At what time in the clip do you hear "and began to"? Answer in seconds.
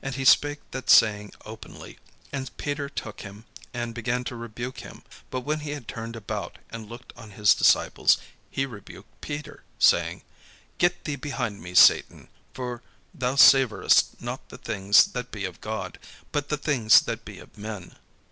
3.72-4.36